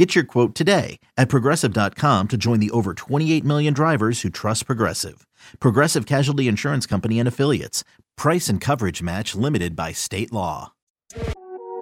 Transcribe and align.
Get 0.00 0.14
your 0.14 0.24
quote 0.24 0.54
today 0.54 0.98
at 1.18 1.28
progressive.com 1.28 2.28
to 2.28 2.36
join 2.38 2.58
the 2.58 2.70
over 2.70 2.94
28 2.94 3.44
million 3.44 3.74
drivers 3.74 4.22
who 4.22 4.30
trust 4.30 4.64
Progressive. 4.64 5.26
Progressive 5.58 6.06
Casualty 6.06 6.48
Insurance 6.48 6.86
Company 6.86 7.18
and 7.18 7.28
Affiliates. 7.28 7.84
Price 8.16 8.48
and 8.48 8.62
coverage 8.62 9.02
match 9.02 9.34
limited 9.34 9.76
by 9.76 9.92
state 9.92 10.32
law. 10.32 10.72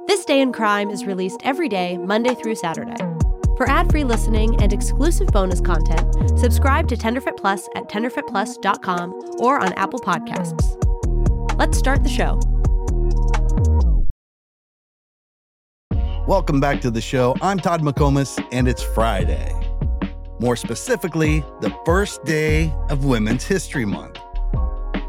This 0.09 0.25
Day 0.25 0.41
in 0.41 0.53
Crime 0.53 0.91
is 0.91 1.05
released 1.05 1.43
every 1.45 1.69
day, 1.69 1.97
Monday 1.97 2.35
through 2.35 2.57
Saturday. 2.57 2.97
For 3.57 3.71
ad-free 3.71 4.03
listening 4.03 4.61
and 4.61 4.73
exclusive 4.73 5.29
bonus 5.29 5.61
content, 5.61 6.13
subscribe 6.41 6.89
to 6.89 6.97
Tenderfoot 6.97 7.37
Plus 7.37 7.69
at 7.77 7.85
tenderfootplus.com 7.85 9.37
or 9.39 9.61
on 9.61 9.73
Apple 9.75 10.01
Podcasts. 10.01 10.75
Let's 11.57 11.79
start 11.79 12.03
the 12.03 12.11
show. 12.11 12.41
Welcome 16.29 16.61
back 16.61 16.83
to 16.83 16.91
the 16.91 17.01
show. 17.01 17.35
I'm 17.41 17.59
Todd 17.59 17.81
McComas, 17.81 18.39
and 18.53 18.69
it's 18.69 18.83
Friday. 18.83 19.51
More 20.39 20.57
specifically, 20.57 21.43
the 21.63 21.75
first 21.87 22.23
day 22.25 22.71
of 22.91 23.07
Women's 23.07 23.45
History 23.45 23.87
Month. 23.87 24.19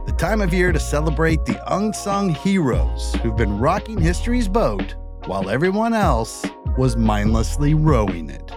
The 0.05 0.15
time 0.17 0.39
of 0.39 0.53
year 0.53 0.71
to 0.71 0.79
celebrate 0.79 1.43
the 1.43 1.61
unsung 1.75 2.29
heroes 2.29 3.13
who've 3.15 3.35
been 3.35 3.59
rocking 3.59 3.99
history's 3.99 4.47
boat 4.47 4.95
while 5.25 5.49
everyone 5.49 5.93
else 5.93 6.45
was 6.77 6.95
mindlessly 6.95 7.73
rowing 7.73 8.29
it. 8.29 8.53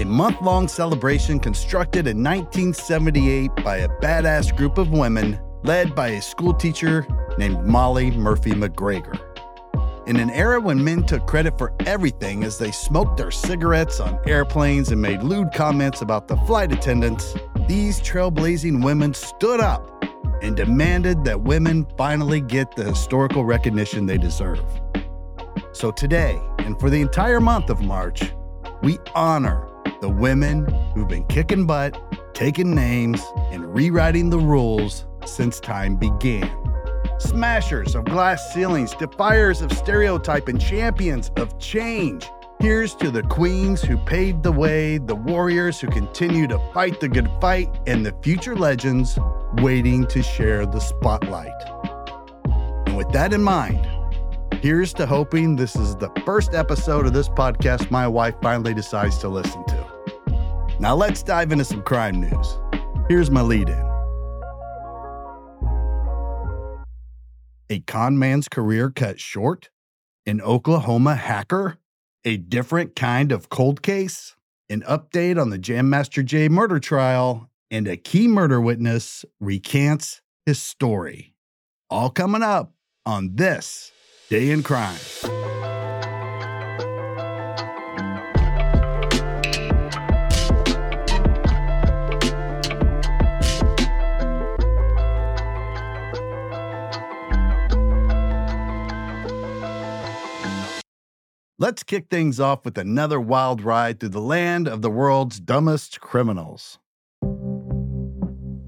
A 0.00 0.04
month 0.06 0.40
long 0.40 0.68
celebration 0.68 1.38
constructed 1.38 2.06
in 2.06 2.24
1978 2.24 3.54
by 3.56 3.76
a 3.76 3.88
badass 4.00 4.56
group 4.56 4.78
of 4.78 4.92
women 4.92 5.38
led 5.62 5.94
by 5.94 6.08
a 6.08 6.22
schoolteacher 6.22 7.06
named 7.36 7.66
Molly 7.66 8.12
Murphy 8.12 8.54
MacGregor. 8.54 9.25
In 10.06 10.20
an 10.20 10.30
era 10.30 10.60
when 10.60 10.84
men 10.84 11.02
took 11.02 11.26
credit 11.26 11.58
for 11.58 11.74
everything 11.80 12.44
as 12.44 12.58
they 12.58 12.70
smoked 12.70 13.16
their 13.16 13.32
cigarettes 13.32 13.98
on 13.98 14.20
airplanes 14.28 14.92
and 14.92 15.02
made 15.02 15.24
lewd 15.24 15.52
comments 15.52 16.00
about 16.00 16.28
the 16.28 16.36
flight 16.36 16.70
attendants, 16.70 17.34
these 17.66 18.00
trailblazing 18.00 18.84
women 18.84 19.12
stood 19.12 19.58
up 19.58 20.04
and 20.42 20.56
demanded 20.56 21.24
that 21.24 21.40
women 21.40 21.84
finally 21.98 22.40
get 22.40 22.76
the 22.76 22.84
historical 22.84 23.44
recognition 23.44 24.06
they 24.06 24.16
deserve. 24.16 24.64
So 25.72 25.90
today, 25.90 26.40
and 26.58 26.78
for 26.78 26.88
the 26.88 27.00
entire 27.00 27.40
month 27.40 27.68
of 27.68 27.80
March, 27.80 28.32
we 28.84 29.00
honor 29.16 29.66
the 30.00 30.08
women 30.08 30.66
who've 30.94 31.08
been 31.08 31.24
kicking 31.24 31.66
butt, 31.66 32.00
taking 32.32 32.76
names, 32.76 33.20
and 33.50 33.74
rewriting 33.74 34.30
the 34.30 34.38
rules 34.38 35.04
since 35.24 35.58
time 35.58 35.96
began 35.96 36.65
smashers 37.18 37.94
of 37.94 38.04
glass 38.04 38.52
ceilings, 38.52 38.94
defiers 38.94 39.62
of 39.62 39.72
stereotype, 39.72 40.48
and 40.48 40.60
champions 40.60 41.30
of 41.36 41.58
change. 41.58 42.28
Here's 42.60 42.94
to 42.96 43.10
the 43.10 43.22
queens 43.22 43.82
who 43.82 43.98
paved 43.98 44.42
the 44.42 44.52
way, 44.52 44.98
the 44.98 45.14
warriors 45.14 45.78
who 45.78 45.88
continue 45.88 46.46
to 46.46 46.58
fight 46.72 47.00
the 47.00 47.08
good 47.08 47.30
fight, 47.40 47.68
and 47.86 48.04
the 48.04 48.14
future 48.22 48.56
legends 48.56 49.18
waiting 49.58 50.06
to 50.06 50.22
share 50.22 50.64
the 50.64 50.80
spotlight. 50.80 51.52
And 52.86 52.96
with 52.96 53.12
that 53.12 53.32
in 53.32 53.42
mind, 53.42 53.86
here's 54.62 54.94
to 54.94 55.06
hoping 55.06 55.56
this 55.56 55.76
is 55.76 55.96
the 55.96 56.10
first 56.24 56.54
episode 56.54 57.06
of 57.06 57.12
this 57.12 57.28
podcast 57.28 57.90
my 57.90 58.08
wife 58.08 58.34
finally 58.42 58.74
decides 58.74 59.18
to 59.18 59.28
listen 59.28 59.64
to. 59.66 60.76
Now 60.80 60.94
let's 60.94 61.22
dive 61.22 61.52
into 61.52 61.64
some 61.64 61.82
crime 61.82 62.20
news. 62.20 62.58
Here's 63.08 63.30
my 63.30 63.42
lead 63.42 63.68
in. 63.68 63.95
A 67.68 67.80
con 67.80 68.16
man's 68.16 68.48
career 68.48 68.90
cut 68.90 69.18
short? 69.18 69.70
An 70.24 70.40
Oklahoma 70.40 71.16
hacker? 71.16 71.78
A 72.24 72.36
different 72.36 72.94
kind 72.94 73.32
of 73.32 73.48
cold 73.48 73.82
case? 73.82 74.36
An 74.70 74.82
update 74.82 75.40
on 75.40 75.50
the 75.50 75.58
Jam 75.58 75.90
Master 75.90 76.22
Jay 76.22 76.48
murder 76.48 76.78
trial? 76.78 77.50
And 77.68 77.88
a 77.88 77.96
key 77.96 78.28
murder 78.28 78.60
witness 78.60 79.24
recants 79.40 80.22
his 80.44 80.62
story. 80.62 81.34
All 81.90 82.08
coming 82.10 82.42
up 82.42 82.72
on 83.04 83.34
this 83.34 83.90
Day 84.30 84.50
in 84.50 84.62
Crime. 84.62 84.98
Let's 101.58 101.82
kick 101.82 102.08
things 102.10 102.38
off 102.38 102.66
with 102.66 102.76
another 102.76 103.18
wild 103.18 103.62
ride 103.62 103.98
through 103.98 104.10
the 104.10 104.20
land 104.20 104.68
of 104.68 104.82
the 104.82 104.90
world's 104.90 105.40
dumbest 105.40 106.02
criminals. 106.02 106.78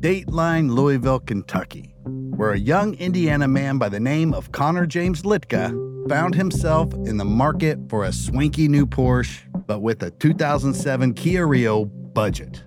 Dateline, 0.00 0.70
Louisville, 0.70 1.20
Kentucky, 1.20 1.94
where 2.06 2.52
a 2.52 2.58
young 2.58 2.94
Indiana 2.94 3.46
man 3.46 3.76
by 3.76 3.90
the 3.90 4.00
name 4.00 4.32
of 4.32 4.52
Connor 4.52 4.86
James 4.86 5.20
Litka 5.20 5.68
found 6.08 6.34
himself 6.34 6.94
in 6.94 7.18
the 7.18 7.26
market 7.26 7.78
for 7.90 8.04
a 8.04 8.12
swanky 8.12 8.68
new 8.68 8.86
Porsche, 8.86 9.42
but 9.66 9.80
with 9.80 10.02
a 10.02 10.10
2007 10.12 11.12
Kia 11.12 11.46
Rio 11.46 11.84
budget. 11.84 12.64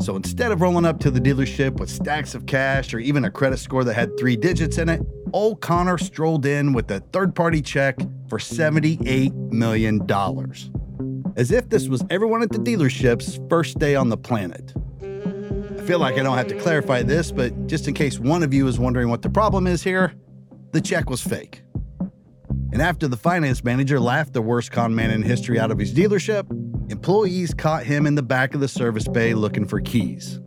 So 0.00 0.16
instead 0.16 0.50
of 0.50 0.60
rolling 0.60 0.84
up 0.84 0.98
to 1.00 1.10
the 1.10 1.20
dealership 1.20 1.78
with 1.78 1.88
stacks 1.88 2.34
of 2.34 2.46
cash 2.46 2.92
or 2.92 2.98
even 2.98 3.24
a 3.24 3.30
credit 3.30 3.58
score 3.58 3.84
that 3.84 3.94
had 3.94 4.18
three 4.18 4.36
digits 4.36 4.78
in 4.78 4.88
it, 4.88 5.00
old 5.32 5.60
Connor 5.60 5.98
strolled 5.98 6.46
in 6.46 6.72
with 6.72 6.90
a 6.90 7.00
third 7.12 7.34
party 7.34 7.62
check 7.62 7.98
for 8.28 8.38
$78 8.38 9.32
million. 9.52 10.00
As 11.36 11.50
if 11.50 11.68
this 11.68 11.88
was 11.88 12.04
everyone 12.10 12.42
at 12.42 12.50
the 12.50 12.58
dealership's 12.58 13.40
first 13.48 13.78
day 13.78 13.94
on 13.94 14.08
the 14.08 14.16
planet. 14.16 14.72
I 15.02 15.82
feel 15.86 15.98
like 15.98 16.18
I 16.18 16.22
don't 16.22 16.36
have 16.36 16.48
to 16.48 16.58
clarify 16.58 17.02
this, 17.02 17.30
but 17.30 17.66
just 17.66 17.86
in 17.86 17.94
case 17.94 18.18
one 18.18 18.42
of 18.42 18.52
you 18.52 18.66
is 18.66 18.78
wondering 18.78 19.08
what 19.08 19.22
the 19.22 19.30
problem 19.30 19.66
is 19.66 19.82
here, 19.82 20.14
the 20.72 20.80
check 20.80 21.08
was 21.08 21.20
fake. 21.20 21.62
And 22.72 22.82
after 22.82 23.06
the 23.06 23.16
finance 23.16 23.62
manager 23.62 24.00
laughed 24.00 24.32
the 24.32 24.42
worst 24.42 24.72
con 24.72 24.94
man 24.94 25.10
in 25.10 25.22
history 25.22 25.60
out 25.60 25.70
of 25.70 25.78
his 25.78 25.94
dealership, 25.94 26.46
employees 26.88 27.54
caught 27.54 27.84
him 27.84 28.06
in 28.06 28.14
the 28.14 28.22
back 28.22 28.54
of 28.54 28.60
the 28.60 28.68
service 28.68 29.08
bay 29.08 29.34
looking 29.34 29.66
for 29.66 29.80
keys. 29.80 30.40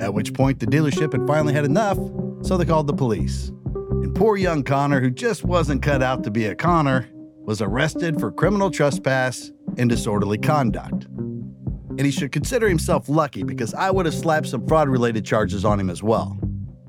At 0.00 0.14
which 0.14 0.34
point 0.34 0.60
the 0.60 0.66
dealership 0.66 1.12
had 1.12 1.26
finally 1.26 1.52
had 1.52 1.64
enough, 1.64 1.98
so 2.42 2.56
they 2.56 2.64
called 2.64 2.86
the 2.86 2.94
police. 2.94 3.48
And 3.74 4.14
poor 4.14 4.36
young 4.36 4.62
Connor, 4.62 5.00
who 5.00 5.10
just 5.10 5.44
wasn't 5.44 5.82
cut 5.82 6.02
out 6.02 6.24
to 6.24 6.30
be 6.30 6.46
a 6.46 6.54
Connor, 6.54 7.08
was 7.38 7.62
arrested 7.62 8.18
for 8.18 8.32
criminal 8.32 8.70
trespass 8.70 9.52
and 9.78 9.88
disorderly 9.88 10.38
conduct. 10.38 11.04
And 11.04 12.00
he 12.00 12.10
should 12.10 12.32
consider 12.32 12.68
himself 12.68 13.08
lucky 13.08 13.42
because 13.42 13.72
I 13.72 13.90
would 13.90 14.04
have 14.06 14.14
slapped 14.14 14.48
some 14.48 14.66
fraud 14.66 14.88
related 14.88 15.24
charges 15.24 15.64
on 15.64 15.80
him 15.80 15.88
as 15.88 16.02
well. 16.02 16.38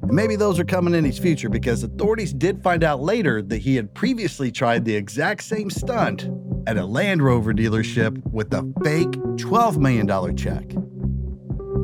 And 0.01 0.11
maybe 0.11 0.35
those 0.35 0.59
are 0.59 0.65
coming 0.65 0.93
in 0.93 1.05
his 1.05 1.19
future 1.19 1.49
because 1.49 1.83
authorities 1.83 2.33
did 2.33 2.63
find 2.63 2.83
out 2.83 3.01
later 3.01 3.41
that 3.41 3.59
he 3.59 3.75
had 3.75 3.93
previously 3.93 4.51
tried 4.51 4.83
the 4.83 4.95
exact 4.95 5.43
same 5.43 5.69
stunt 5.69 6.27
at 6.67 6.75
a 6.75 6.85
Land 6.85 7.23
Rover 7.23 7.53
dealership 7.53 8.21
with 8.29 8.53
a 8.53 8.61
fake 8.83 9.11
$12 9.11 9.77
million 9.77 10.35
check. 10.35 10.65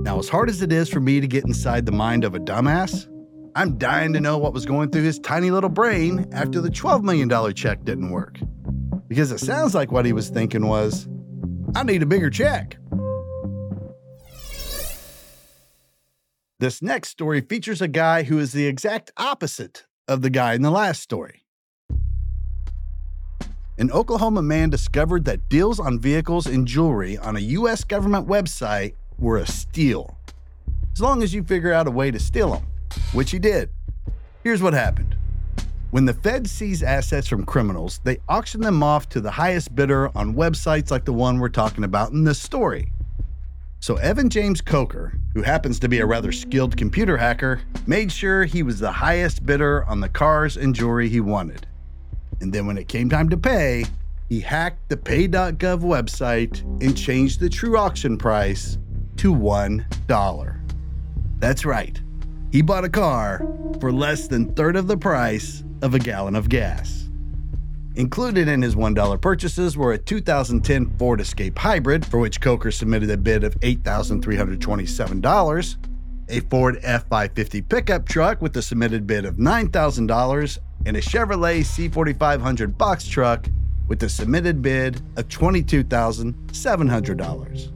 Now, 0.03 0.19
as 0.19 0.27
hard 0.27 0.49
as 0.49 0.61
it 0.61 0.73
is 0.73 0.89
for 0.89 0.99
me 0.99 1.21
to 1.21 1.27
get 1.27 1.45
inside 1.45 1.85
the 1.85 1.93
mind 1.93 2.25
of 2.25 2.35
a 2.35 2.39
dumbass, 2.39 3.07
I'm 3.55 3.77
dying 3.77 4.11
to 4.11 4.19
know 4.19 4.37
what 4.37 4.51
was 4.51 4.65
going 4.65 4.89
through 4.89 5.03
his 5.03 5.19
tiny 5.19 5.51
little 5.51 5.69
brain 5.69 6.27
after 6.33 6.59
the 6.59 6.69
$12 6.69 7.01
million 7.01 7.53
check 7.53 7.85
didn't 7.85 8.09
work. 8.11 8.39
Because 9.07 9.31
it 9.31 9.39
sounds 9.39 9.73
like 9.73 9.93
what 9.93 10.05
he 10.05 10.11
was 10.11 10.27
thinking 10.27 10.67
was, 10.67 11.07
I 11.75 11.83
need 11.83 12.03
a 12.03 12.05
bigger 12.05 12.29
check. 12.29 12.75
This 16.59 16.81
next 16.81 17.09
story 17.09 17.39
features 17.39 17.81
a 17.81 17.87
guy 17.87 18.23
who 18.23 18.37
is 18.37 18.51
the 18.51 18.65
exact 18.65 19.11
opposite 19.15 19.85
of 20.09 20.21
the 20.21 20.29
guy 20.29 20.55
in 20.55 20.61
the 20.61 20.71
last 20.71 21.01
story. 21.01 21.42
An 23.79 23.89
Oklahoma 23.89 24.43
man 24.43 24.69
discovered 24.69 25.25
that 25.25 25.49
deals 25.49 25.79
on 25.79 25.99
vehicles 25.99 26.45
and 26.45 26.67
jewelry 26.67 27.17
on 27.17 27.35
a 27.35 27.39
U.S. 27.39 27.83
government 27.83 28.27
website 28.27 28.93
were 29.17 29.37
a 29.37 29.47
steal. 29.47 30.15
As 30.93 31.01
long 31.01 31.23
as 31.23 31.33
you 31.33 31.41
figure 31.41 31.73
out 31.73 31.87
a 31.87 31.91
way 31.91 32.11
to 32.11 32.19
steal 32.19 32.51
them, 32.51 32.67
which 33.13 33.31
he 33.31 33.39
did. 33.39 33.71
Here's 34.43 34.61
what 34.61 34.73
happened. 34.73 35.15
When 35.89 36.05
the 36.05 36.13
Fed 36.13 36.47
seize 36.47 36.83
assets 36.83 37.27
from 37.27 37.47
criminals, 37.47 37.99
they 38.03 38.19
auction 38.29 38.61
them 38.61 38.83
off 38.83 39.09
to 39.09 39.19
the 39.19 39.31
highest 39.31 39.73
bidder 39.73 40.15
on 40.15 40.35
websites 40.35 40.91
like 40.91 41.05
the 41.05 41.13
one 41.13 41.39
we're 41.39 41.49
talking 41.49 41.83
about 41.83 42.11
in 42.11 42.25
this 42.25 42.39
story. 42.39 42.91
So 43.79 43.95
Evan 43.95 44.29
James 44.29 44.61
Coker, 44.61 45.17
who 45.33 45.41
happens 45.41 45.79
to 45.79 45.89
be 45.89 45.99
a 45.99 46.05
rather 46.05 46.31
skilled 46.31 46.77
computer 46.77 47.17
hacker, 47.17 47.61
made 47.87 48.11
sure 48.11 48.45
he 48.45 48.61
was 48.61 48.79
the 48.79 48.91
highest 48.91 49.47
bidder 49.47 49.83
on 49.85 49.99
the 49.99 50.09
cars 50.09 50.57
and 50.57 50.75
jewelry 50.75 51.09
he 51.09 51.19
wanted. 51.19 51.65
And 52.43 52.53
then 52.53 52.67
when 52.67 52.77
it 52.77 52.89
came 52.89 53.09
time 53.09 53.29
to 53.29 53.37
pay, 53.37 53.85
he 54.27 54.41
hacked 54.41 54.89
the 54.89 54.97
pay.gov 54.97 55.79
website 55.79 56.59
and 56.83 56.97
changed 56.97 57.39
the 57.39 57.47
true 57.47 57.77
auction 57.77 58.17
price 58.17 58.77
to 59.15 59.33
$1. 59.33 60.59
That's 61.39 61.63
right. 61.63 62.01
He 62.51 62.61
bought 62.61 62.83
a 62.83 62.89
car 62.89 63.47
for 63.79 63.93
less 63.93 64.27
than 64.27 64.53
third 64.55 64.75
of 64.75 64.87
the 64.87 64.97
price 64.97 65.63
of 65.81 65.95
a 65.95 65.99
gallon 65.99 66.35
of 66.35 66.49
gas. 66.49 67.07
Included 67.95 68.49
in 68.49 68.61
his 68.61 68.75
$1 68.75 69.21
purchases 69.21 69.77
were 69.77 69.93
a 69.93 69.97
2010 69.97 70.97
Ford 70.97 71.21
Escape 71.21 71.57
Hybrid, 71.57 72.05
for 72.05 72.19
which 72.19 72.41
Coker 72.41 72.71
submitted 72.71 73.09
a 73.09 73.17
bid 73.17 73.45
of 73.45 73.57
$8,327, 73.61 75.77
a 76.27 76.41
Ford 76.41 76.77
F 76.83 77.07
550 77.07 77.61
pickup 77.61 78.05
truck 78.05 78.41
with 78.41 78.57
a 78.57 78.61
submitted 78.61 79.07
bid 79.07 79.23
of 79.23 79.35
$9,000, 79.35 80.59
and 80.85 80.97
a 80.97 81.01
Chevrolet 81.01 81.61
C4500 81.61 82.77
box 82.77 83.07
truck 83.07 83.47
with 83.87 84.03
a 84.03 84.09
submitted 84.09 84.61
bid 84.61 84.97
of 85.17 85.27
$22,700. 85.27 87.71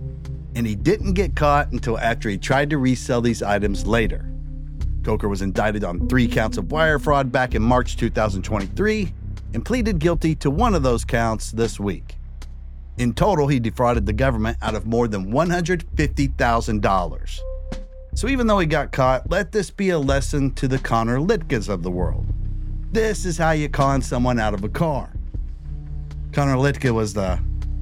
And 0.56 0.66
he 0.66 0.76
didn't 0.76 1.14
get 1.14 1.36
caught 1.36 1.72
until 1.72 1.98
after 2.00 2.30
he 2.30 2.38
tried 2.38 2.70
to 2.72 2.78
resell 2.78 3.22
these 3.22 3.44
items 3.44 3.86
later. 3.86 4.32
Coker 5.04 5.28
was 5.30 5.42
indicted 5.42 5.84
on 5.84 6.08
three 6.08 6.28
counts 6.28 6.58
of 6.58 6.72
wire 6.72 7.00
fraud 7.00 7.32
back 7.32 7.56
in 7.56 7.62
March 7.62 7.98
2023 7.98 9.14
and 9.54 9.66
pleaded 9.66 10.00
guilty 10.00 10.36
to 10.36 10.52
one 10.52 10.76
of 10.76 10.84
those 10.84 11.06
counts 11.06 11.52
this 11.52 11.80
week. 11.80 12.16
In 12.98 13.14
total, 13.14 13.48
he 13.48 13.60
defrauded 13.60 14.06
the 14.06 14.14
government 14.14 14.58
out 14.62 14.76
of 14.76 14.86
more 14.88 15.08
than 15.08 15.32
$150,000. 15.32 17.40
So 18.16 18.28
even 18.28 18.48
though 18.48 18.60
he 18.60 18.66
got 18.66 18.92
caught, 18.92 19.30
let 19.30 19.52
this 19.52 19.70
be 19.70 19.92
a 19.92 20.00
lesson 20.00 20.52
to 20.56 20.68
the 20.68 20.80
Connor 20.80 21.20
Litkas 21.20 21.70
of 21.70 21.84
the 21.84 21.92
world. 21.92 22.26
This 22.92 23.26
is 23.26 23.38
how 23.38 23.52
you 23.52 23.70
con 23.70 24.02
someone 24.02 24.40
out 24.40 24.54
of 24.54 24.64
a 24.64 24.70
car. 24.70 25.12
Connor 26.32 26.56
Litka 26.56 26.94
was 26.94 27.14
the, 27.14 27.40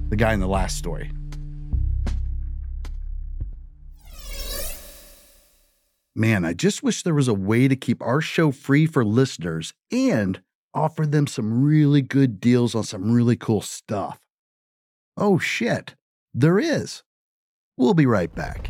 the 0.10 0.16
guy 0.16 0.34
in 0.34 0.40
the 0.40 0.48
last 0.48 0.78
story. 0.78 1.12
Man, 6.16 6.46
I 6.46 6.54
just 6.54 6.82
wish 6.82 7.04
there 7.04 7.14
was 7.14 7.28
a 7.28 7.34
way 7.34 7.68
to 7.68 7.76
keep 7.76 8.02
our 8.02 8.22
show 8.22 8.52
free 8.52 8.86
for 8.86 9.04
listeners 9.04 9.74
and 9.92 10.42
offer 10.74 11.06
them 11.06 11.28
some 11.28 11.64
really 11.64 12.02
good 12.02 12.40
deals 12.40 12.74
on 12.74 12.84
some 12.84 13.12
really 13.12 13.36
cool 13.36 13.62
stuff. 13.62 14.20
Oh 15.18 15.38
shit, 15.38 15.96
there 16.34 16.58
is. 16.58 17.04
We'll 17.78 17.94
be 17.94 18.06
right 18.06 18.34
back. 18.34 18.70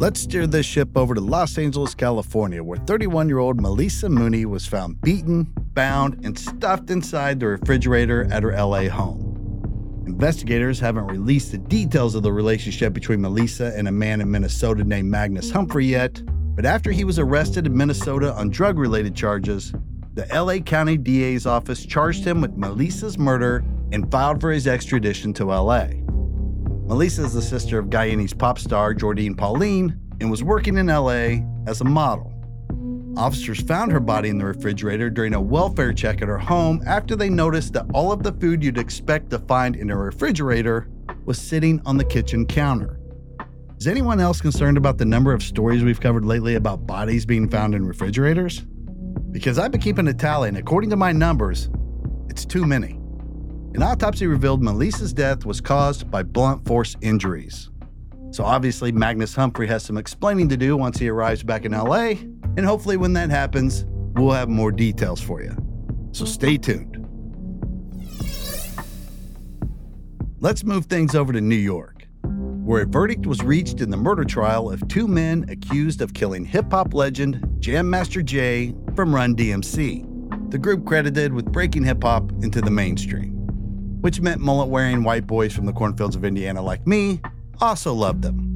Let's 0.00 0.20
steer 0.20 0.46
this 0.46 0.64
ship 0.64 0.96
over 0.96 1.12
to 1.16 1.20
Los 1.20 1.58
Angeles, 1.58 1.92
California, 1.92 2.62
where 2.62 2.78
31 2.78 3.28
year 3.28 3.38
old 3.38 3.60
Melissa 3.60 4.08
Mooney 4.08 4.44
was 4.44 4.64
found 4.64 5.00
beaten, 5.00 5.52
bound, 5.74 6.24
and 6.24 6.38
stuffed 6.38 6.90
inside 6.90 7.40
the 7.40 7.48
refrigerator 7.48 8.28
at 8.30 8.44
her 8.44 8.52
LA 8.52 8.88
home. 8.88 10.04
Investigators 10.06 10.78
haven't 10.78 11.08
released 11.08 11.50
the 11.50 11.58
details 11.58 12.14
of 12.14 12.22
the 12.22 12.32
relationship 12.32 12.92
between 12.92 13.20
Melissa 13.20 13.72
and 13.76 13.88
a 13.88 13.92
man 13.92 14.20
in 14.20 14.30
Minnesota 14.30 14.84
named 14.84 15.10
Magnus 15.10 15.50
Humphrey 15.50 15.86
yet, 15.86 16.22
but 16.54 16.64
after 16.64 16.92
he 16.92 17.02
was 17.02 17.18
arrested 17.18 17.66
in 17.66 17.76
Minnesota 17.76 18.32
on 18.34 18.50
drug 18.50 18.78
related 18.78 19.16
charges, 19.16 19.72
the 20.14 20.28
LA 20.32 20.58
County 20.58 20.96
DA's 20.96 21.44
office 21.44 21.84
charged 21.84 22.24
him 22.24 22.40
with 22.40 22.56
Melissa's 22.56 23.18
murder 23.18 23.64
and 23.90 24.08
filed 24.12 24.40
for 24.40 24.52
his 24.52 24.68
extradition 24.68 25.32
to 25.32 25.46
LA. 25.46 25.88
Melissa 26.88 27.22
is 27.22 27.34
the 27.34 27.42
sister 27.42 27.78
of 27.78 27.90
Guyanese 27.90 28.36
pop 28.36 28.58
star 28.58 28.94
Jordine 28.94 29.36
Pauline 29.36 30.00
and 30.20 30.30
was 30.30 30.42
working 30.42 30.78
in 30.78 30.86
LA 30.86 31.44
as 31.66 31.82
a 31.82 31.84
model. 31.84 32.32
Officers 33.14 33.60
found 33.60 33.92
her 33.92 34.00
body 34.00 34.30
in 34.30 34.38
the 34.38 34.46
refrigerator 34.46 35.10
during 35.10 35.34
a 35.34 35.40
welfare 35.40 35.92
check 35.92 36.22
at 36.22 36.28
her 36.28 36.38
home 36.38 36.80
after 36.86 37.14
they 37.14 37.28
noticed 37.28 37.74
that 37.74 37.84
all 37.92 38.10
of 38.10 38.22
the 38.22 38.32
food 38.32 38.64
you'd 38.64 38.78
expect 38.78 39.28
to 39.28 39.38
find 39.40 39.76
in 39.76 39.90
a 39.90 39.96
refrigerator 39.98 40.88
was 41.26 41.38
sitting 41.38 41.78
on 41.84 41.98
the 41.98 42.04
kitchen 42.04 42.46
counter. 42.46 42.98
Is 43.76 43.86
anyone 43.86 44.18
else 44.18 44.40
concerned 44.40 44.78
about 44.78 44.96
the 44.96 45.04
number 45.04 45.34
of 45.34 45.42
stories 45.42 45.84
we've 45.84 46.00
covered 46.00 46.24
lately 46.24 46.54
about 46.54 46.86
bodies 46.86 47.26
being 47.26 47.50
found 47.50 47.74
in 47.74 47.84
refrigerators? 47.84 48.64
Because 49.30 49.58
I've 49.58 49.72
been 49.72 49.82
keeping 49.82 50.08
a 50.08 50.14
tally, 50.14 50.48
and 50.48 50.56
according 50.56 50.88
to 50.88 50.96
my 50.96 51.12
numbers, 51.12 51.68
it's 52.30 52.46
too 52.46 52.64
many. 52.64 52.97
An 53.74 53.82
autopsy 53.82 54.26
revealed 54.26 54.62
Melissa's 54.62 55.12
death 55.12 55.44
was 55.44 55.60
caused 55.60 56.10
by 56.10 56.22
blunt 56.22 56.64
force 56.66 56.96
injuries. 57.00 57.70
So 58.30 58.44
obviously, 58.44 58.92
Magnus 58.92 59.34
Humphrey 59.34 59.66
has 59.68 59.82
some 59.84 59.96
explaining 59.96 60.48
to 60.48 60.56
do 60.56 60.76
once 60.76 60.98
he 60.98 61.08
arrives 61.08 61.42
back 61.42 61.64
in 61.64 61.72
LA, 61.72 62.14
and 62.56 62.64
hopefully, 62.64 62.96
when 62.96 63.12
that 63.14 63.30
happens, 63.30 63.84
we'll 64.14 64.32
have 64.32 64.48
more 64.48 64.72
details 64.72 65.20
for 65.20 65.42
you. 65.42 65.56
So 66.12 66.24
stay 66.24 66.56
tuned. 66.56 66.96
Let's 70.40 70.64
move 70.64 70.86
things 70.86 71.14
over 71.14 71.32
to 71.32 71.40
New 71.40 71.56
York, 71.56 72.06
where 72.22 72.82
a 72.82 72.86
verdict 72.86 73.26
was 73.26 73.42
reached 73.42 73.80
in 73.80 73.90
the 73.90 73.96
murder 73.96 74.24
trial 74.24 74.70
of 74.70 74.86
two 74.88 75.08
men 75.08 75.44
accused 75.48 76.00
of 76.00 76.14
killing 76.14 76.44
hip 76.44 76.70
hop 76.70 76.94
legend 76.94 77.44
Jam 77.58 77.88
Master 77.90 78.22
Jay 78.22 78.74
from 78.94 79.14
Run 79.14 79.34
DMC, 79.34 80.50
the 80.50 80.58
group 80.58 80.86
credited 80.86 81.32
with 81.32 81.52
breaking 81.52 81.84
hip 81.84 82.02
hop 82.02 82.30
into 82.42 82.60
the 82.60 82.70
mainstream, 82.70 83.37
which 84.00 84.20
meant 84.20 84.40
mullet 84.40 84.68
wearing 84.68 85.04
white 85.04 85.26
boys 85.26 85.52
from 85.52 85.66
the 85.66 85.72
cornfields 85.72 86.16
of 86.16 86.24
Indiana 86.24 86.62
like 86.62 86.86
me 86.86 87.20
also 87.60 87.92
loved 87.92 88.22
them. 88.22 88.48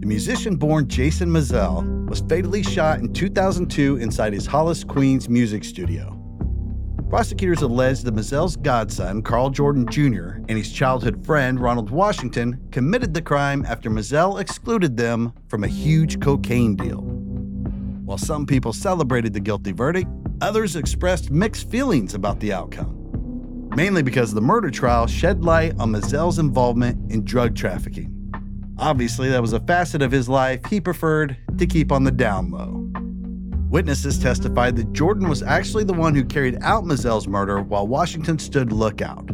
The 0.00 0.06
musician 0.06 0.56
born 0.56 0.88
Jason 0.88 1.28
Mizell 1.28 2.08
was 2.08 2.20
fatally 2.20 2.62
shot 2.62 3.00
in 3.00 3.12
2002 3.12 3.96
inside 3.96 4.32
his 4.32 4.46
Hollis, 4.46 4.84
Queens 4.84 5.28
music 5.28 5.64
studio. 5.64 6.14
Prosecutors 7.10 7.62
alleged 7.62 8.04
that 8.04 8.14
Mizell's 8.14 8.54
godson, 8.56 9.22
Karl 9.22 9.48
Jordan 9.48 9.86
Jr., 9.90 10.42
and 10.48 10.50
his 10.50 10.70
childhood 10.70 11.24
friend, 11.24 11.58
Ronald 11.58 11.88
Washington, 11.88 12.60
committed 12.70 13.14
the 13.14 13.22
crime 13.22 13.64
after 13.66 13.90
Mizell 13.90 14.38
excluded 14.38 14.96
them 14.96 15.32
from 15.48 15.64
a 15.64 15.68
huge 15.68 16.20
cocaine 16.20 16.76
deal. 16.76 17.00
While 18.04 18.18
some 18.18 18.46
people 18.46 18.72
celebrated 18.72 19.32
the 19.32 19.40
guilty 19.40 19.72
verdict, 19.72 20.08
others 20.42 20.76
expressed 20.76 21.30
mixed 21.30 21.70
feelings 21.70 22.12
about 22.12 22.40
the 22.40 22.52
outcome, 22.52 22.97
mainly 23.76 24.02
because 24.02 24.32
the 24.32 24.40
murder 24.40 24.70
trial 24.70 25.06
shed 25.06 25.44
light 25.44 25.74
on 25.78 25.92
Mizell's 25.92 26.38
involvement 26.38 27.10
in 27.12 27.24
drug 27.24 27.54
trafficking. 27.54 28.14
Obviously, 28.78 29.28
that 29.28 29.42
was 29.42 29.52
a 29.52 29.60
facet 29.60 30.02
of 30.02 30.12
his 30.12 30.28
life 30.28 30.64
he 30.66 30.80
preferred 30.80 31.36
to 31.56 31.66
keep 31.66 31.90
on 31.90 32.04
the 32.04 32.12
down 32.12 32.50
low. 32.50 32.84
Witnesses 33.70 34.18
testified 34.18 34.76
that 34.76 34.92
Jordan 34.92 35.28
was 35.28 35.42
actually 35.42 35.84
the 35.84 35.92
one 35.92 36.14
who 36.14 36.24
carried 36.24 36.58
out 36.62 36.84
Mizell's 36.84 37.28
murder 37.28 37.60
while 37.60 37.86
Washington 37.86 38.38
stood 38.38 38.72
lookout. 38.72 39.28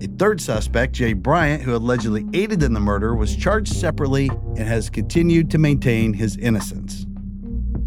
A 0.00 0.06
third 0.18 0.40
suspect, 0.40 0.92
Jay 0.92 1.12
Bryant, 1.12 1.62
who 1.62 1.74
allegedly 1.74 2.26
aided 2.34 2.62
in 2.62 2.74
the 2.74 2.80
murder, 2.80 3.14
was 3.14 3.34
charged 3.34 3.72
separately 3.72 4.28
and 4.28 4.58
has 4.58 4.90
continued 4.90 5.50
to 5.50 5.58
maintain 5.58 6.12
his 6.12 6.36
innocence. 6.36 7.06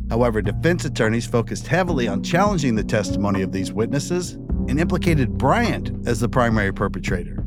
However, 0.09 0.41
defense 0.41 0.83
attorneys 0.83 1.25
focused 1.25 1.67
heavily 1.67 2.07
on 2.07 2.23
challenging 2.23 2.75
the 2.75 2.83
testimony 2.83 3.43
of 3.43 3.53
these 3.53 3.71
witnesses 3.71 4.37
and 4.67 4.79
implicated 4.79 5.37
Bryant 5.37 6.07
as 6.07 6.19
the 6.19 6.29
primary 6.29 6.73
perpetrator. 6.73 7.43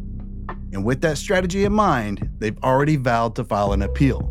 And 0.73 0.85
with 0.85 1.01
that 1.03 1.19
strategy 1.19 1.65
in 1.65 1.73
mind, 1.73 2.29
they've 2.39 2.59
already 2.63 2.97
vowed 2.97 3.37
to 3.37 3.45
file 3.45 3.73
an 3.73 3.83
appeal. 3.83 4.31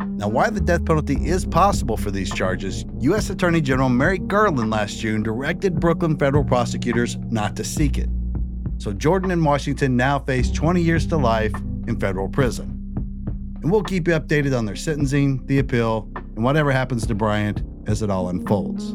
Now, 0.00 0.28
why 0.28 0.50
the 0.50 0.60
death 0.60 0.84
penalty 0.84 1.16
is 1.26 1.44
possible 1.44 1.96
for 1.96 2.10
these 2.10 2.32
charges, 2.32 2.84
U.S. 3.00 3.30
Attorney 3.30 3.60
General 3.60 3.88
Merrick 3.88 4.26
Garland 4.28 4.70
last 4.70 4.98
June 4.98 5.22
directed 5.22 5.80
Brooklyn 5.80 6.16
federal 6.16 6.44
prosecutors 6.44 7.16
not 7.30 7.56
to 7.56 7.64
seek 7.64 7.98
it. 7.98 8.08
So 8.78 8.92
Jordan 8.92 9.30
and 9.30 9.44
Washington 9.44 9.96
now 9.96 10.18
face 10.18 10.50
20 10.50 10.80
years 10.80 11.06
to 11.08 11.16
life 11.16 11.54
in 11.88 11.98
federal 11.98 12.28
prison. 12.28 12.70
And 13.62 13.72
we'll 13.72 13.82
keep 13.82 14.06
you 14.06 14.14
updated 14.14 14.56
on 14.56 14.66
their 14.66 14.76
sentencing, 14.76 15.44
the 15.46 15.58
appeal, 15.58 16.08
and 16.14 16.44
whatever 16.44 16.70
happens 16.70 17.06
to 17.06 17.14
Bryant 17.14 17.62
as 17.86 18.02
it 18.02 18.10
all 18.10 18.28
unfolds. 18.28 18.94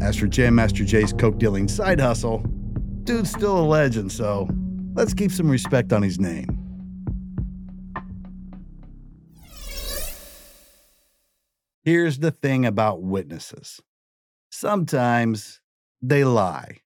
As 0.00 0.16
for 0.16 0.26
Jam 0.26 0.54
Master 0.54 0.84
Jay's 0.84 1.12
coke 1.12 1.38
dealing 1.38 1.68
side 1.68 2.00
hustle, 2.00 2.38
dude's 3.04 3.30
still 3.30 3.58
a 3.58 3.66
legend, 3.66 4.10
so 4.10 4.48
let's 4.94 5.12
keep 5.12 5.30
some 5.30 5.50
respect 5.50 5.92
on 5.92 6.02
his 6.02 6.18
name. 6.18 6.56
Here's 11.82 12.18
the 12.18 12.30
thing 12.30 12.64
about 12.66 13.02
witnesses 13.02 13.80
sometimes 14.50 15.60
they 16.02 16.24
lie. 16.24 16.78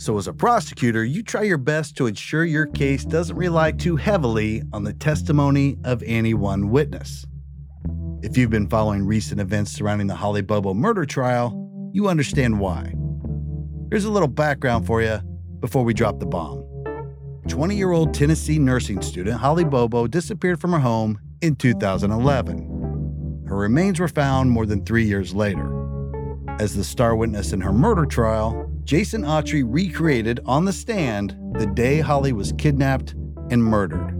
So, 0.00 0.16
as 0.16 0.28
a 0.28 0.32
prosecutor, 0.32 1.04
you 1.04 1.22
try 1.22 1.42
your 1.42 1.58
best 1.58 1.96
to 1.96 2.06
ensure 2.06 2.44
your 2.44 2.66
case 2.66 3.04
doesn't 3.04 3.36
rely 3.36 3.72
too 3.72 3.96
heavily 3.96 4.62
on 4.72 4.84
the 4.84 4.92
testimony 4.92 5.76
of 5.84 6.02
any 6.04 6.34
one 6.34 6.70
witness. 6.70 7.26
If 8.20 8.36
you've 8.36 8.50
been 8.50 8.68
following 8.68 9.06
recent 9.06 9.40
events 9.40 9.70
surrounding 9.70 10.08
the 10.08 10.16
Holly 10.16 10.42
Bobo 10.42 10.74
murder 10.74 11.04
trial, 11.04 11.90
you 11.92 12.08
understand 12.08 12.58
why. 12.58 12.92
Here's 13.90 14.06
a 14.06 14.10
little 14.10 14.28
background 14.28 14.88
for 14.88 15.00
you 15.00 15.20
before 15.60 15.84
we 15.84 15.94
drop 15.94 16.18
the 16.18 16.26
bomb. 16.26 16.64
20 17.48 17.76
year 17.76 17.92
old 17.92 18.12
Tennessee 18.12 18.58
nursing 18.58 19.02
student 19.02 19.38
Holly 19.38 19.64
Bobo 19.64 20.08
disappeared 20.08 20.60
from 20.60 20.72
her 20.72 20.80
home 20.80 21.20
in 21.42 21.54
2011. 21.54 23.44
Her 23.46 23.56
remains 23.56 24.00
were 24.00 24.08
found 24.08 24.50
more 24.50 24.66
than 24.66 24.84
three 24.84 25.04
years 25.04 25.32
later. 25.32 25.72
As 26.58 26.74
the 26.74 26.82
star 26.82 27.14
witness 27.14 27.52
in 27.52 27.60
her 27.60 27.72
murder 27.72 28.04
trial, 28.04 28.68
Jason 28.82 29.22
Autry 29.22 29.62
recreated 29.64 30.40
on 30.44 30.64
the 30.64 30.72
stand 30.72 31.36
the 31.54 31.66
day 31.66 32.00
Holly 32.00 32.32
was 32.32 32.52
kidnapped 32.58 33.14
and 33.50 33.62
murdered. 33.62 34.18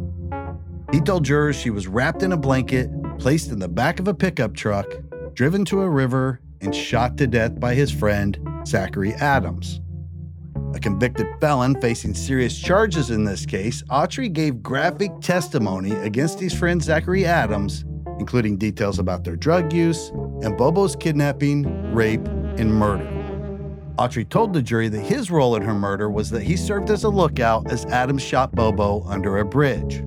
He 0.92 1.00
told 1.00 1.24
jurors 1.24 1.56
she 1.56 1.70
was 1.70 1.86
wrapped 1.86 2.22
in 2.22 2.32
a 2.32 2.36
blanket, 2.36 2.88
placed 3.18 3.50
in 3.50 3.58
the 3.58 3.68
back 3.68 3.98
of 3.98 4.08
a 4.08 4.14
pickup 4.14 4.54
truck, 4.54 4.86
driven 5.34 5.64
to 5.66 5.82
a 5.82 5.88
river, 5.88 6.40
and 6.60 6.74
shot 6.74 7.16
to 7.18 7.26
death 7.26 7.58
by 7.58 7.74
his 7.74 7.90
friend, 7.90 8.38
Zachary 8.66 9.12
Adams. 9.14 9.80
A 10.74 10.78
convicted 10.78 11.26
felon 11.40 11.80
facing 11.80 12.14
serious 12.14 12.58
charges 12.58 13.10
in 13.10 13.24
this 13.24 13.46
case, 13.46 13.82
Autry 13.84 14.32
gave 14.32 14.62
graphic 14.62 15.10
testimony 15.20 15.92
against 15.92 16.38
his 16.38 16.54
friend 16.54 16.82
Zachary 16.82 17.24
Adams, 17.24 17.84
including 18.18 18.56
details 18.56 18.98
about 18.98 19.24
their 19.24 19.36
drug 19.36 19.72
use 19.72 20.10
and 20.42 20.56
Bobo's 20.56 20.94
kidnapping, 20.94 21.92
rape, 21.94 22.26
and 22.58 22.72
murder. 22.72 23.08
Autry 23.96 24.28
told 24.28 24.52
the 24.52 24.62
jury 24.62 24.88
that 24.88 25.00
his 25.00 25.30
role 25.30 25.56
in 25.56 25.62
her 25.62 25.74
murder 25.74 26.08
was 26.08 26.30
that 26.30 26.42
he 26.42 26.56
served 26.56 26.90
as 26.90 27.02
a 27.02 27.08
lookout 27.08 27.70
as 27.72 27.84
Adams 27.86 28.22
shot 28.22 28.54
Bobo 28.54 29.02
under 29.06 29.38
a 29.38 29.44
bridge. 29.44 30.02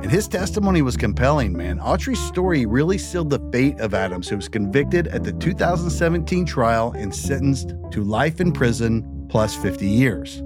And 0.00 0.12
his 0.12 0.28
testimony 0.28 0.80
was 0.80 0.96
compelling, 0.96 1.52
man. 1.52 1.80
Autry's 1.80 2.20
story 2.20 2.66
really 2.66 2.98
sealed 2.98 3.30
the 3.30 3.40
fate 3.50 3.80
of 3.80 3.94
Adams, 3.94 4.28
who 4.28 4.36
was 4.36 4.48
convicted 4.48 5.08
at 5.08 5.24
the 5.24 5.32
2017 5.32 6.46
trial 6.46 6.92
and 6.96 7.12
sentenced 7.12 7.74
to 7.90 8.04
life 8.04 8.40
in 8.40 8.52
prison 8.52 9.26
plus 9.28 9.56
50 9.56 9.86
years. 9.86 10.40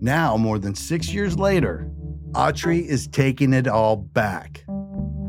Now, 0.00 0.38
more 0.38 0.58
than 0.58 0.74
six 0.74 1.12
years 1.12 1.38
later, 1.38 1.90
Autry 2.32 2.84
is 2.86 3.06
taking 3.06 3.52
it 3.52 3.68
all 3.68 3.96
back. 3.96 4.64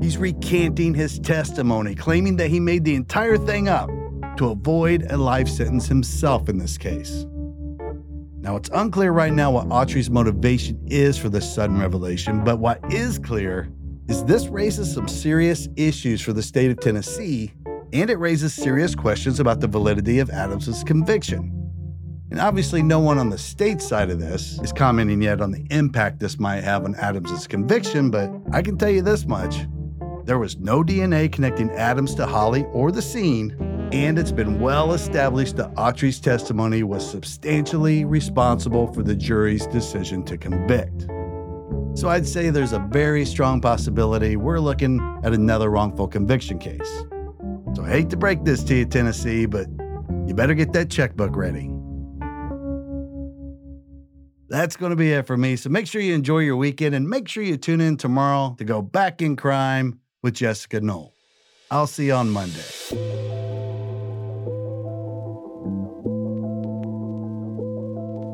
He's 0.02 0.18
recanting 0.18 0.94
his 0.94 1.20
testimony, 1.20 1.94
claiming 1.94 2.38
that 2.38 2.50
he 2.50 2.62
made 2.62 2.86
the 2.86 2.96
entire 2.96 3.38
thing 3.38 3.68
up 3.68 3.90
to 4.38 4.50
avoid 4.50 5.12
a 5.12 5.18
life 5.18 5.50
sentence 5.50 5.88
himself 5.88 6.48
in 6.48 6.58
this 6.58 6.78
case. 6.78 7.26
Now, 8.46 8.58
it's 8.58 8.70
unclear 8.76 9.12
right 9.12 9.34
now 9.34 9.50
what 9.50 9.66
Autry's 9.70 10.12
motivation 10.12 10.80
is 10.86 11.18
for 11.18 11.30
this 11.30 11.52
sudden 11.52 11.80
revelation, 11.80 12.44
but 12.44 12.60
what 12.60 12.80
is 12.94 13.18
clear 13.18 13.72
is 14.08 14.24
this 14.26 14.46
raises 14.46 14.94
some 14.94 15.08
serious 15.08 15.68
issues 15.76 16.22
for 16.22 16.32
the 16.32 16.44
state 16.44 16.70
of 16.70 16.80
Tennessee, 16.80 17.52
and 17.92 18.08
it 18.08 18.20
raises 18.20 18.54
serious 18.54 18.94
questions 18.94 19.40
about 19.40 19.62
the 19.62 19.68
validity 19.68 20.20
of 20.20 20.30
Adams's 20.30 20.84
conviction. 20.84 21.52
And 22.30 22.40
obviously, 22.40 22.84
no 22.84 23.00
one 23.00 23.18
on 23.18 23.32
the 23.32 23.38
state 23.40 23.82
side 23.82 24.12
of 24.12 24.20
this 24.20 24.60
is 24.60 24.72
commenting 24.72 25.24
yet 25.24 25.42
on 25.42 25.50
the 25.50 25.66
impact 25.72 26.20
this 26.20 26.38
might 26.38 26.64
have 26.64 26.86
on 26.86 26.94
Adams's 26.98 27.48
conviction, 27.48 28.12
but 28.12 28.30
I 28.52 28.62
can 28.62 28.78
tell 28.78 28.92
you 28.92 29.02
this 29.02 29.26
much. 29.26 29.66
There 30.24 30.38
was 30.38 30.60
no 30.60 30.84
DNA 30.84 31.32
connecting 31.32 31.72
Adams 31.72 32.14
to 32.14 32.28
Holly 32.28 32.66
or 32.74 32.92
the 32.92 33.02
scene, 33.02 33.58
and 33.96 34.20
it's 34.20 34.34
been 34.34 34.60
well 34.60 34.92
established 34.92 35.56
that 35.56 35.74
Autry's 35.76 36.20
testimony 36.20 36.84
was 36.84 37.10
substantially 37.10 38.04
responsible 38.04 38.92
for 38.92 39.04
the 39.04 39.16
jury's 39.16 39.66
decision 39.68 40.22
to 40.26 40.38
convict. 40.38 41.08
So 41.98 42.10
I'd 42.10 42.28
say 42.28 42.50
there's 42.50 42.74
a 42.74 42.80
very 42.80 43.24
strong 43.24 43.62
possibility 43.62 44.36
we're 44.36 44.60
looking 44.60 45.00
at 45.24 45.32
another 45.32 45.70
wrongful 45.70 46.10
conviction 46.10 46.60
case. 46.60 47.06
So 47.74 47.86
I 47.86 47.90
hate 47.90 48.10
to 48.10 48.18
break 48.18 48.44
this 48.44 48.66
to 48.66 48.76
you, 48.76 48.86
Tennessee, 48.86 49.46
but 49.46 49.68
you 50.28 50.34
better 50.34 50.56
get 50.56 50.74
that 50.74 50.90
checkbook 50.90 51.34
ready. 51.34 51.72
That's 54.50 54.76
going 54.76 54.90
to 54.90 54.98
be 54.98 55.14
it 55.14 55.26
for 55.26 55.38
me. 55.38 55.56
So 55.56 55.70
make 55.70 55.88
sure 55.88 56.02
you 56.02 56.14
enjoy 56.14 56.40
your 56.40 56.58
weekend 56.58 56.96
and 56.96 57.10
make 57.10 57.30
sure 57.30 57.44
you 57.44 57.56
tune 57.56 57.80
in 57.80 57.96
tomorrow 57.96 58.56
to 58.58 58.66
go 58.66 58.82
back 58.82 59.22
in 59.22 59.38
crime 59.38 60.02
with 60.22 60.34
Jessica 60.34 60.82
Knoll. 60.82 61.14
I'll 61.72 61.88
see 61.88 62.08
you 62.08 62.14
on 62.14 62.30
Monday. 62.30 63.55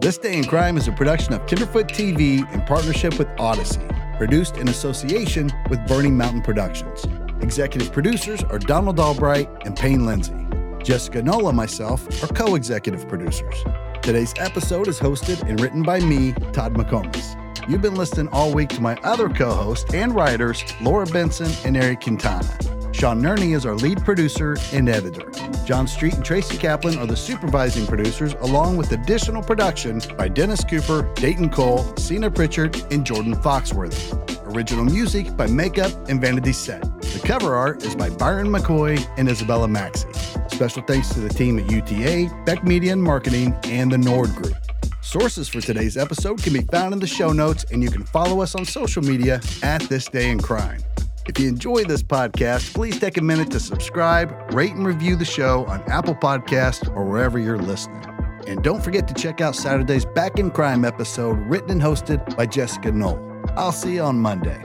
This 0.02 0.18
Day 0.18 0.36
in 0.36 0.46
Crime 0.46 0.78
is 0.78 0.88
a 0.88 0.92
production 0.92 1.32
of 1.36 1.46
Tenderfoot 1.46 1.88
TV 1.88 2.52
in 2.56 2.62
partnership 2.64 3.20
with 3.20 3.28
Audacy, 3.38 3.88
produced 4.18 4.58
in 4.58 4.68
association 4.68 5.52
with 5.70 5.86
Burning 5.86 6.18
Mountain 6.18 6.42
Productions. 6.42 7.06
Executive 7.42 7.92
producers 7.92 8.44
are 8.46 8.58
Donald 8.58 9.00
Albright 9.00 9.48
and 9.64 9.76
Payne 9.78 10.08
Lindsay. 10.08 10.48
Jessica 10.84 11.22
Knoll 11.22 11.50
and 11.50 11.56
myself 11.56 12.24
are 12.24 12.34
co 12.34 12.56
executive 12.56 13.08
producers. 13.08 13.64
Today's 14.02 14.34
episode 14.38 14.88
is 14.88 15.00
hosted 15.00 15.48
and 15.48 15.62
written 15.62 15.84
by 15.84 16.00
me, 16.00 16.32
Todd 16.52 16.74
McComas. 16.74 17.38
You've 17.70 17.84
been 17.84 17.94
listening 17.94 18.28
all 18.30 18.52
week 18.56 18.70
to 18.70 18.82
my 18.82 18.96
other 19.04 19.30
co 19.30 19.52
hosts 19.52 19.94
and 19.94 20.16
writers, 20.16 20.64
Laura 20.82 21.06
Benson 21.06 21.52
and 21.64 21.78
Eric 21.78 22.02
Quintana. 22.02 22.81
Sean 23.02 23.20
Nerney 23.20 23.56
is 23.56 23.66
our 23.66 23.74
lead 23.74 24.06
producer 24.06 24.56
and 24.74 24.88
editor. 24.88 25.32
John 25.66 25.88
Street 25.88 26.14
and 26.14 26.24
Tracy 26.24 26.56
Kaplan 26.56 27.00
are 27.00 27.08
the 27.08 27.18
supervising 27.18 27.88
producers, 27.88 28.36
along 28.42 28.78
with 28.78 28.92
additional 28.92 29.42
production 29.42 30.00
by 30.20 30.28
Dennis 30.28 30.64
Cooper, 30.64 31.12
Dayton 31.16 31.50
Cole, 31.50 31.98
Cena 31.98 32.30
Pritchard, 32.30 32.80
and 32.92 33.04
Jordan 33.04 33.34
Foxworthy. 33.34 34.56
Original 34.56 34.86
music 34.86 35.36
by 35.36 35.48
Makeup 35.48 35.92
and 36.10 36.22
Vanity 36.22 36.54
Set. 36.54 36.84
The 37.02 37.22
cover 37.26 37.56
art 37.56 37.84
is 37.84 37.96
by 37.96 38.12
Byron 38.12 38.50
McCoy 38.50 39.04
and 39.18 39.28
Isabella 39.28 39.68
Maxey. 39.68 40.14
Special 40.50 40.84
thanks 40.84 41.10
to 41.16 41.22
the 41.22 41.30
team 41.30 41.58
at 41.58 41.72
UTA, 41.72 42.30
Beck 42.46 42.64
Media 42.64 42.94
and 42.94 43.02
Marketing, 43.02 43.56
and 43.64 43.92
the 43.92 43.98
Nord 43.98 44.30
Group. 44.36 44.54
Sources 45.02 45.50
for 45.50 45.60
today's 45.60 45.98
episode 45.98 46.44
can 46.44 46.54
be 46.54 46.62
found 46.62 46.94
in 46.94 47.00
the 47.00 47.08
show 47.08 47.32
notes, 47.32 47.66
and 47.72 47.82
you 47.82 47.90
can 47.90 48.04
follow 48.04 48.42
us 48.42 48.54
on 48.54 48.64
social 48.64 49.02
media 49.02 49.42
at 49.64 49.82
This 49.90 50.08
Day 50.08 50.30
in 50.30 50.40
Crime. 50.40 50.84
If 51.28 51.40
you 51.40 51.48
enjoy 51.48 51.84
this 51.84 52.02
podcast, 52.02 52.74
please 52.74 53.00
take 53.00 53.18
a 53.18 53.22
minute 53.22 53.52
to 53.52 53.60
subscribe, 53.60 54.54
rate, 54.54 54.74
and 54.74 54.86
review 54.86 55.16
the 55.16 55.26
show 55.26 55.66
on 55.66 55.82
Apple 55.84 56.16
Podcasts 56.16 56.90
or 56.96 57.06
wherever 57.06 57.38
you're 57.38 57.60
listening. 57.60 58.04
And 58.48 58.64
don't 58.64 58.84
forget 58.84 59.08
to 59.08 59.14
check 59.14 59.40
out 59.40 59.56
Saturday's 59.56 60.04
Back 60.04 60.40
in 60.40 60.50
Crime 60.50 60.84
episode, 60.84 61.38
written 61.38 61.70
and 61.70 61.82
hosted 61.82 62.36
by 62.36 62.48
Jessica 62.48 62.92
Knoll. 62.92 63.20
I'll 63.56 63.72
see 63.72 63.94
you 63.96 64.02
on 64.02 64.20
Monday. 64.20 64.64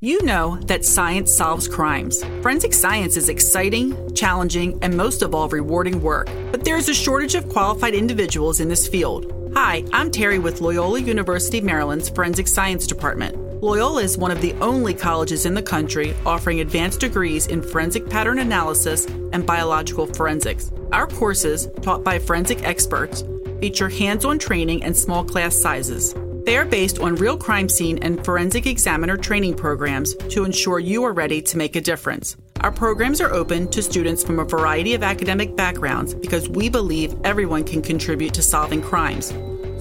You 0.00 0.24
know 0.24 0.58
that 0.62 0.84
science 0.84 1.30
solves 1.30 1.68
crimes. 1.68 2.24
Forensic 2.42 2.74
science 2.74 3.16
is 3.16 3.28
exciting, 3.28 4.14
challenging, 4.14 4.76
and 4.82 4.96
most 4.96 5.22
of 5.22 5.34
all, 5.34 5.48
rewarding 5.48 6.02
work. 6.02 6.28
But 6.50 6.64
there 6.64 6.76
is 6.76 6.88
a 6.88 6.94
shortage 6.94 7.36
of 7.36 7.48
qualified 7.48 7.94
individuals 7.94 8.58
in 8.58 8.68
this 8.68 8.88
field. 8.88 9.32
Hi, 9.54 9.84
I'm 9.92 10.10
Terry 10.10 10.38
with 10.38 10.60
Loyola 10.60 11.00
University 11.00 11.60
Maryland's 11.60 12.08
Forensic 12.08 12.48
Science 12.48 12.86
Department. 12.86 13.39
Loyola 13.62 14.02
is 14.02 14.16
one 14.16 14.30
of 14.30 14.40
the 14.40 14.54
only 14.54 14.94
colleges 14.94 15.44
in 15.44 15.52
the 15.52 15.62
country 15.62 16.14
offering 16.24 16.60
advanced 16.60 17.00
degrees 17.00 17.46
in 17.46 17.60
forensic 17.60 18.08
pattern 18.08 18.38
analysis 18.38 19.04
and 19.34 19.44
biological 19.44 20.06
forensics. 20.06 20.72
Our 20.92 21.06
courses, 21.06 21.68
taught 21.82 22.02
by 22.02 22.18
forensic 22.18 22.64
experts, 22.64 23.22
feature 23.60 23.90
hands 23.90 24.24
on 24.24 24.38
training 24.38 24.82
and 24.82 24.96
small 24.96 25.22
class 25.22 25.54
sizes. 25.54 26.14
They 26.46 26.56
are 26.56 26.64
based 26.64 27.00
on 27.00 27.16
real 27.16 27.36
crime 27.36 27.68
scene 27.68 27.98
and 27.98 28.24
forensic 28.24 28.66
examiner 28.66 29.18
training 29.18 29.56
programs 29.56 30.14
to 30.30 30.44
ensure 30.44 30.78
you 30.78 31.04
are 31.04 31.12
ready 31.12 31.42
to 31.42 31.58
make 31.58 31.76
a 31.76 31.82
difference. 31.82 32.38
Our 32.62 32.72
programs 32.72 33.20
are 33.20 33.30
open 33.30 33.68
to 33.72 33.82
students 33.82 34.24
from 34.24 34.38
a 34.38 34.44
variety 34.44 34.94
of 34.94 35.02
academic 35.02 35.54
backgrounds 35.54 36.14
because 36.14 36.48
we 36.48 36.70
believe 36.70 37.14
everyone 37.24 37.64
can 37.64 37.82
contribute 37.82 38.32
to 38.34 38.42
solving 38.42 38.80
crimes. 38.80 39.34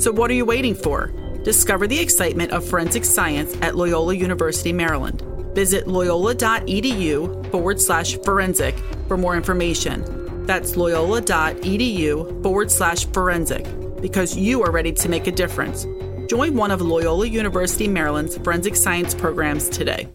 So, 0.03 0.11
what 0.11 0.29
are 0.29 0.35
you 0.35 0.45
waiting 0.45 0.75
for? 0.75 1.13
Discover 1.49 1.87
the 1.87 1.97
excitement 1.97 2.51
of 2.51 2.63
forensic 2.63 3.03
science 3.03 3.57
at 3.63 3.75
Loyola 3.75 4.13
University, 4.13 4.71
Maryland. 4.71 5.23
Visit 5.55 5.87
loyola.edu 5.87 7.49
forward 7.49 7.81
slash 7.81 8.17
forensic 8.17 8.77
for 9.07 9.17
more 9.17 9.35
information. 9.35 10.45
That's 10.45 10.77
loyola.edu 10.77 12.43
forward 12.43 12.69
slash 12.69 13.07
forensic 13.07 13.65
because 13.99 14.37
you 14.37 14.61
are 14.61 14.69
ready 14.69 14.91
to 14.91 15.09
make 15.09 15.25
a 15.25 15.31
difference. 15.31 15.87
Join 16.29 16.55
one 16.55 16.69
of 16.69 16.81
Loyola 16.81 17.25
University 17.25 17.87
Maryland's 17.87 18.37
forensic 18.37 18.75
science 18.75 19.15
programs 19.15 19.69
today. 19.69 20.07